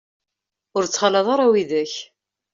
Ur 0.75 0.83
ttxalaḍ 0.85 1.27
ara 1.33 1.51
widak. 1.51 1.93